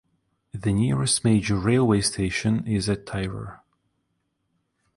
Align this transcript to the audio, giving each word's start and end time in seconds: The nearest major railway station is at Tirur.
The 0.51 0.73
nearest 0.73 1.23
major 1.23 1.55
railway 1.59 2.01
station 2.01 2.65
is 2.65 2.89
at 2.89 3.05
Tirur. 3.05 3.59